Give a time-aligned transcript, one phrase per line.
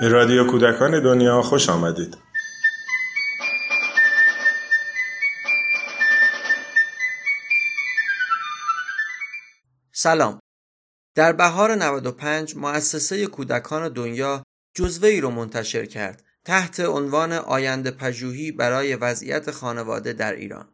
[0.00, 2.16] به رادیو کودکان دنیا خوش آمدید.
[9.92, 10.40] سلام.
[11.14, 14.42] در بهار 95 مؤسسه کودکان دنیا
[14.74, 20.68] جزوه ای رو منتشر کرد تحت عنوان آینده پژوهی برای وضعیت خانواده در ایران.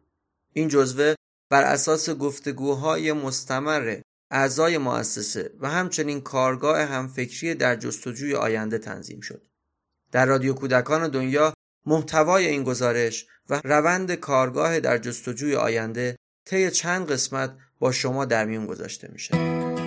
[0.53, 1.15] این جزوه
[1.49, 9.47] بر اساس گفتگوهای مستمر اعضای مؤسسه و همچنین کارگاه همفکری در جستجوی آینده تنظیم شد.
[10.11, 11.53] در رادیو کودکان دنیا
[11.85, 18.45] محتوای این گزارش و روند کارگاه در جستجوی آینده طی چند قسمت با شما در
[18.45, 19.86] میون گذاشته میشه.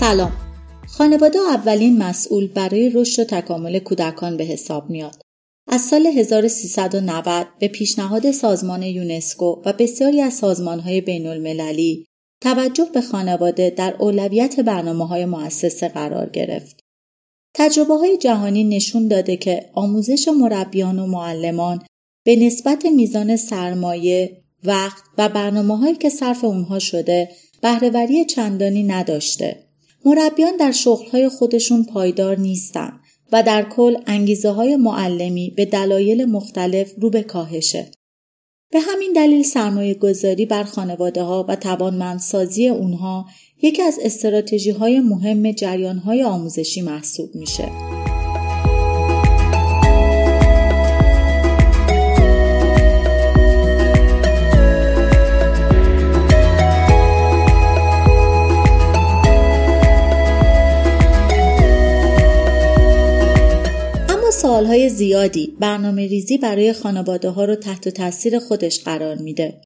[0.00, 0.32] سلام
[0.88, 5.22] خانواده اولین مسئول برای رشد و تکامل کودکان به حساب میاد.
[5.68, 12.06] از سال 1390 به پیشنهاد سازمان یونسکو و بسیاری از سازمانهای بین المللی
[12.42, 16.80] توجه به خانواده در اولویت برنامه های مؤسسه قرار گرفت.
[17.54, 21.82] تجربه های جهانی نشون داده که آموزش مربیان و معلمان
[22.24, 27.28] به نسبت میزان سرمایه، وقت و برنامه هایی که صرف اونها شده
[27.62, 29.64] بهرهوری چندانی نداشته.
[30.04, 33.00] مربیان در شغلهای خودشون پایدار نیستن
[33.32, 37.90] و در کل انگیزه های معلمی به دلایل مختلف رو به کاهشه.
[38.70, 43.26] به همین دلیل سرمایه گذاری بر خانواده ها و توانمندسازی اونها
[43.62, 47.93] یکی از استراتژی های مهم جریان های آموزشی محسوب میشه.
[64.44, 69.60] سالهای زیادی برنامه ریزی برای خانواده ها رو تحت تاثیر خودش قرار میده.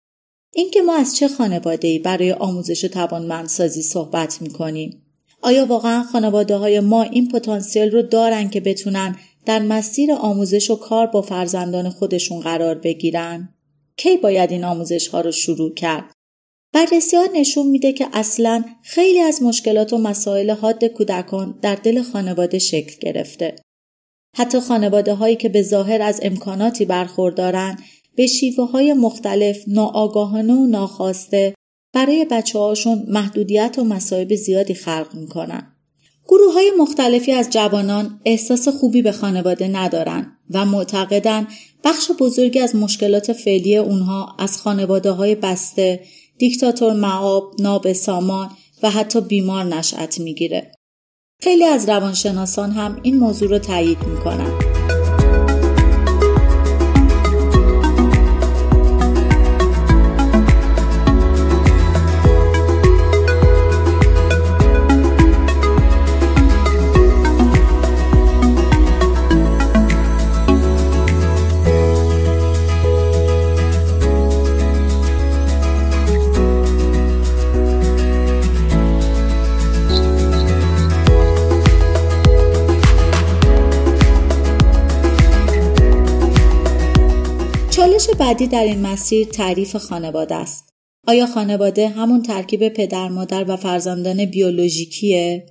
[0.54, 5.02] اینکه ما از چه خانواده برای آموزش و توانمندسازی صحبت می‌کنیم؟
[5.42, 9.16] آیا واقعا خانواده های ما این پتانسیل رو دارن که بتونن
[9.46, 13.48] در مسیر آموزش و کار با فرزندان خودشون قرار بگیرن؟
[13.96, 16.04] کی باید این آموزش ها رو شروع کرد؟
[16.72, 22.02] بررسی ها نشون میده که اصلا خیلی از مشکلات و مسائل حاد کودکان در دل
[22.02, 23.56] خانواده شکل گرفته.
[24.36, 27.78] حتی خانواده هایی که به ظاهر از امکاناتی برخوردارن
[28.16, 31.54] به شیوه های مختلف ناآگاهانه و ناخواسته
[31.94, 35.74] برای بچه هاشون محدودیت و مصائب زیادی خلق می‌کنن.
[36.28, 41.46] گروه های مختلفی از جوانان احساس خوبی به خانواده ندارن و معتقدن
[41.84, 46.00] بخش بزرگی از مشکلات فعلی اونها از خانواده های بسته،
[46.38, 48.50] دیکتاتور معاب، نابسامان
[48.82, 50.72] و حتی بیمار نشأت می‌گیره.
[51.42, 54.67] خیلی از روانشناسان هم این موضوع رو تایید می‌کنن.
[88.06, 90.68] بعدی در این مسیر تعریف خانواده است.
[91.06, 95.46] آیا خانواده همون ترکیب پدر مادر و فرزندان بیولوژیکیه؟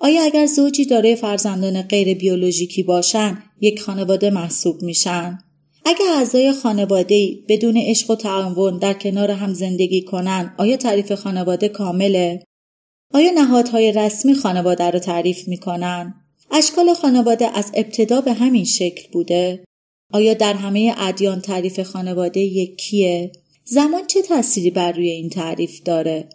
[0.00, 5.38] آیا اگر زوجی دارای فرزندان غیر بیولوژیکی باشن یک خانواده محسوب میشن؟
[5.84, 11.68] اگر اعضای خانواده بدون عشق و تعاون در کنار هم زندگی کنن آیا تعریف خانواده
[11.68, 12.42] کامله؟
[13.14, 16.14] آیا نهادهای رسمی خانواده رو تعریف می‌کنن؟
[16.50, 19.64] اشکال خانواده از ابتدا به همین شکل بوده؟
[20.12, 23.32] آیا در همه ادیان تعریف خانواده یکیه؟
[23.64, 26.28] زمان چه تأثیری بر روی این تعریف داره؟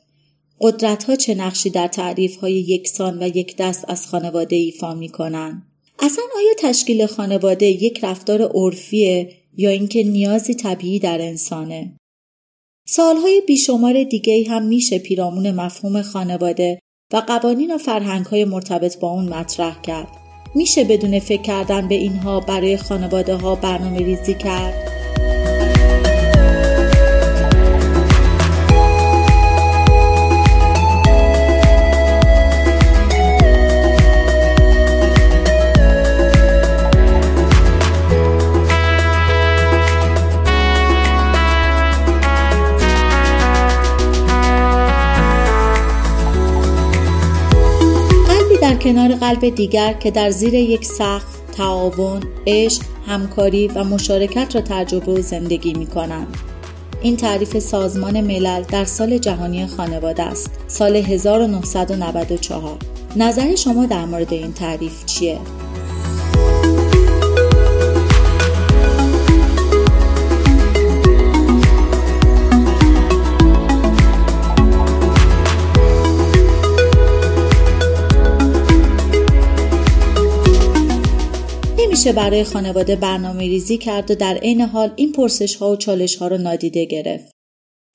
[0.61, 5.09] قدرت ها چه نقشی در تعریف های یکسان و یک دست از خانواده ایفا می
[5.09, 5.63] کنن؟
[5.99, 11.97] اصلا آیا تشکیل خانواده یک رفتار عرفیه یا اینکه نیازی طبیعی در انسانه؟
[12.87, 16.79] سالهای بیشمار دیگه هم میشه پیرامون مفهوم خانواده
[17.13, 20.26] و قوانین و فرهنگ های مرتبط با اون مطرح کرد.
[20.55, 24.96] میشه بدون فکر کردن به اینها برای خانواده ها برنامه ریزی کرد؟
[48.87, 55.11] کنار قلب دیگر که در زیر یک سقف تعاون، عشق، همکاری و مشارکت را تجربه
[55.11, 56.37] و زندگی می کنند.
[57.01, 62.77] این تعریف سازمان ملل در سال جهانی خانواده است سال 1994
[63.15, 65.39] نظر شما در مورد این تعریف چیه؟
[81.97, 86.15] نمیشه برای خانواده برنامه ریزی کرد و در عین حال این پرسش ها و چالش
[86.15, 87.31] ها رو نادیده گرفت.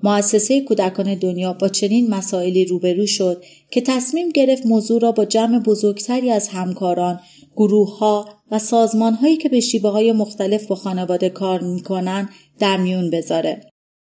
[0.03, 5.59] مؤسسه کودکان دنیا با چنین مسائلی روبرو شد که تصمیم گرفت موضوع را با جمع
[5.59, 7.21] بزرگتری از همکاران،
[7.57, 12.29] گروه ها و سازمان هایی که به شیبه های مختلف با خانواده کار می‌کنن
[12.59, 13.61] در میون بذاره.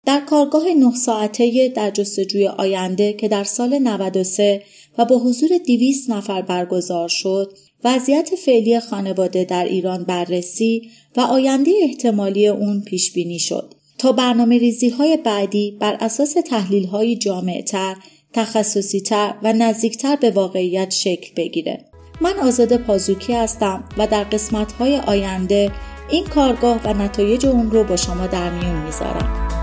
[0.05, 4.63] در کارگاه نه ساعته در جستجوی آینده که در سال 93
[4.97, 7.53] و با حضور 200 نفر برگزار شد،
[7.87, 14.57] وضعیت فعلی خانواده در ایران بررسی و آینده احتمالی اون پیش بینی شد تا برنامه
[14.57, 17.95] ریزی های بعدی بر اساس تحلیل های جامعتر،
[18.33, 21.85] تخصصی تر و نزدیکتر به واقعیت شکل بگیره.
[22.21, 25.71] من آزاد پازوکی هستم و در قسمت های آینده
[26.09, 29.56] این کارگاه و نتایج اون رو با شما در میون می‌ذارم.